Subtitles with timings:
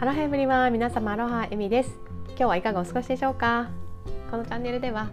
[0.00, 1.90] アロハエブリワ皆様アロハエミです
[2.28, 3.68] 今日はいかがお過ごしでしょうか？
[4.30, 5.10] このチャンネルでは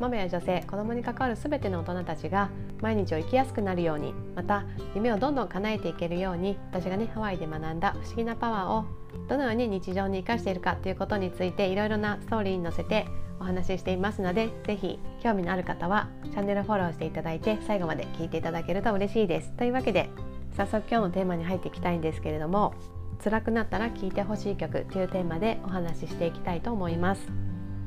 [0.00, 2.48] ママや女性子供に関わる全ての大人たちが
[2.80, 4.64] 毎日を生きやすくなるようにまた
[4.94, 8.86] 夢をどんどん叶えていけるように私がねハワイで学んだ不思議なパワーを
[9.28, 13.04] どのように日常に生かしているかということについていろいろなストーリーに載せて
[13.40, 19.52] お話ししていますので是非興味のある方はチャンネルフォローしていただいて最後まで聞いていただけると嬉しいです。
[19.58, 20.08] というわけで
[20.56, 22.72] 早速今日のテーマに入っていきたいんですけれども
[23.22, 27.22] 辛くなったら聴いてほしい曲というテーマでお話ししていきたいと思います。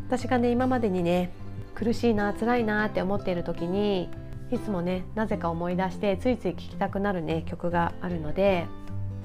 [0.08, 1.32] 私がね今までにね
[1.74, 4.10] 苦しいな辛いなって思っている時に
[4.52, 8.68] いつもねなぜか思い出してついつい聴きたくなるね曲があるので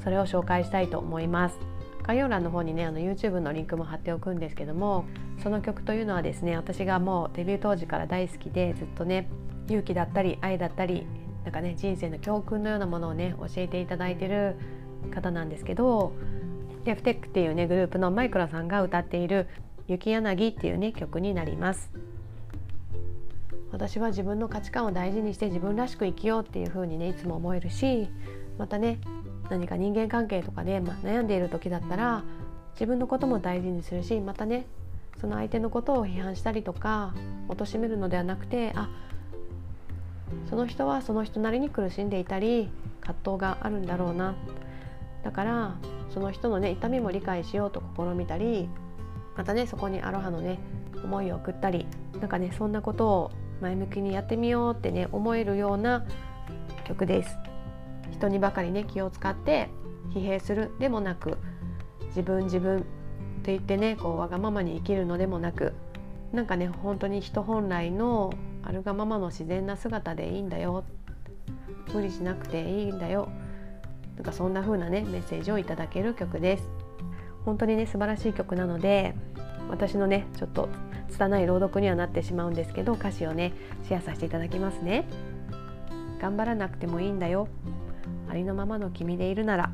[0.02, 1.58] それを紹介したいと思います。
[2.04, 5.04] 概要欄の方にねあの YouTube のリンクも貼っておくんですけども
[5.42, 9.28] その曲というのはですね私がもうデビュー当時から大好きでずっとね
[9.66, 11.06] 勇気だったり愛だったり
[11.44, 14.56] なんかね人生の教訓のようなものをね教えていただいてる
[15.10, 16.12] 方なんですけど
[16.84, 19.46] デフテックっていうねグループのマイクロさんが歌っている
[19.88, 21.92] 「雪柳」っていうね曲になります。
[23.70, 28.08] 私は自分の価値観を大事にして自分らしく生きようっていう風にねいつも思えるし
[28.56, 28.98] またね
[29.50, 32.24] 何か人間関係とかで、まあ、悩んでいる時だったら
[32.72, 34.64] 自分のことも大事にするしまたね
[35.20, 37.14] その相手のことを批判したりとか
[37.48, 38.88] 貶めるのではなくてあ
[40.48, 44.34] その人はその人なりに苦しんでいたり葛藤があるんだろうな
[45.22, 45.76] だから
[46.10, 48.68] その人のね痛みも理解しようと試みたり
[49.36, 50.58] またねそこにアロハのね
[51.04, 51.86] 思いを送ったり
[52.20, 56.04] なんかねそんなことを前向きにやってみようってね思えるような
[56.84, 57.36] 曲です。
[58.10, 59.68] 人にばかりね気を使って
[60.10, 61.38] 疲弊するでもなく
[62.08, 62.82] 自分自分っ
[63.42, 65.74] て言ってねこうわがままに生きるのでもなく
[66.32, 68.32] なんかね本当に人本来の
[68.62, 70.84] あるがままの自然な姿でいいんだよ。
[71.92, 73.28] 無理しなくていいんだよ。
[74.18, 76.68] なんかそんな風なねメッセージをいただける曲です。
[77.44, 79.14] 本当にね素晴らしい曲なので
[79.70, 80.68] 私のねちょっと
[81.08, 83.52] 拙い朗読にはなってしまうんですけど歌詞をね
[83.86, 85.04] シェアさせていただきますね。
[86.20, 87.46] 頑張らなくてもいいんだよ。
[88.28, 89.70] ありのままの君でいるなら。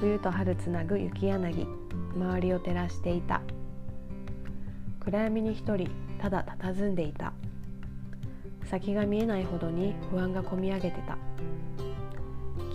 [0.00, 1.68] 冬と春つなぐ雪柳。
[2.16, 3.42] 周りを照らしていた。
[4.98, 5.88] 暗闇に一人
[6.18, 7.32] ただ佇んでいた。
[8.64, 11.16] 先が見えないほどに不安がこみ上げてた。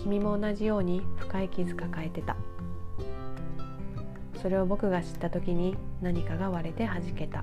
[0.06, 2.36] 君も同じように深い傷抱えてた。
[4.40, 7.42] それを僕が知った時に何かが割れて弾けた。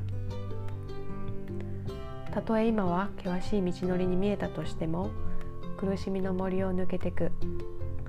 [2.31, 5.09] たとえ今は険しい道のりに見えたとしても
[5.75, 7.33] 苦しみの森を抜けてく。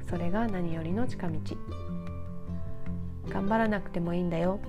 [0.08, 1.40] それが何よりの近道。
[3.28, 4.60] 頑張らなくてもいいんだよ。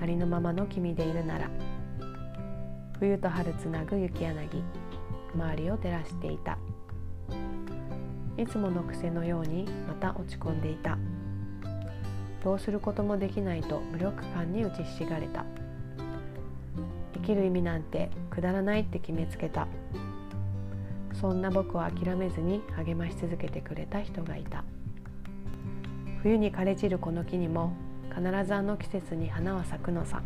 [0.00, 1.50] ありのままの君でいるなら。
[3.00, 4.62] 冬と春つなぐ雪柳。
[5.34, 6.58] 周りを照らしていた。
[8.40, 10.96] いつもの癖のようにまた落ち込んでいた。
[12.42, 15.44] どうすることもできないと無力感に打ちひしがれた。
[17.12, 19.68] 生きる意味なんてくだらないって決めつけた。
[21.12, 24.64] そんな僕を諦めずに励まし続けてくれた人がいた。
[26.22, 27.74] 冬に枯れ散るこの木にも
[28.08, 30.22] 必ずあの季節に花は咲くのさ。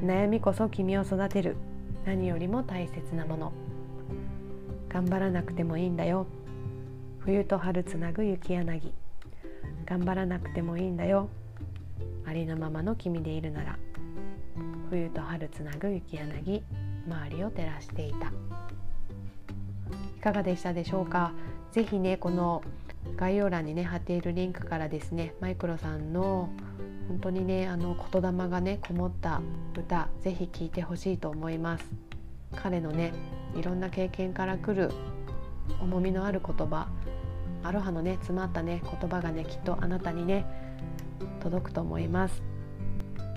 [0.00, 1.56] 悩みこそ君を育てる。
[2.06, 3.52] 何よりも大切なもの。
[4.88, 6.28] 頑張らなくてもいいんだよ。
[7.28, 8.94] 冬と春つなぐ雪柳。
[9.84, 11.28] 頑張らなくてもいいんだよ。
[12.24, 13.78] ありのままの君でいるなら。
[14.88, 16.62] 冬と春つなぐ雪柳。
[17.06, 18.28] 周りを照らしていた。
[20.16, 21.32] いかがでしたでしょうか？
[21.70, 22.62] ぜひねこの
[23.18, 26.48] 概要欄にね貼っているリンクからですねマイクロさんの
[27.08, 29.42] 本当にねあの言霊がねこもった
[29.76, 31.84] 歌ぜひ聴いてほしいと思います。
[32.56, 33.12] 彼のね
[33.54, 34.90] いろんな経験からくる
[35.82, 36.88] 重みのある言葉
[37.68, 40.46] アロハのね詰まったね言葉がねきっとあなたにね
[41.40, 42.42] 届くと思います。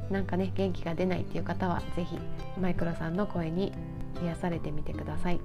[0.10, 2.18] なんかね元気が出ないっていう方は是非
[2.60, 3.74] マイクロさんの声に
[4.24, 5.42] 癒されてみてください。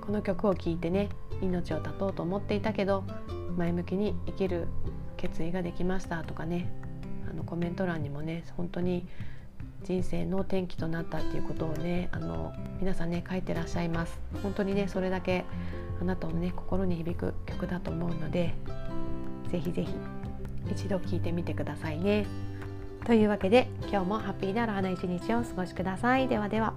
[0.00, 1.10] この曲を聴いてね
[1.42, 3.04] 命を絶とうと思っていたけど
[3.56, 4.68] 前向きに生きる
[5.18, 6.72] 決意ができましたとかね
[7.30, 9.06] あのコメント欄にもね本当に
[9.84, 14.18] 人生の転機となったっていうことをねあの皆さんね書いてらっしゃいます。
[14.42, 15.44] 本当にねそれだけ
[16.00, 18.54] あなたのね心に響く曲だと思うので
[19.50, 19.94] ぜひぜひ
[20.70, 22.26] 一度聴いてみてくださいね。
[23.04, 26.28] というわけで今日もハッピーなアロハな一日をお過ごしください。
[26.28, 26.74] ではでは。